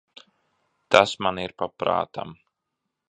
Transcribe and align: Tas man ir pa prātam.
Tas 0.95 1.13
man 1.27 1.41
ir 1.43 1.53
pa 1.63 1.67
prātam. 1.83 2.33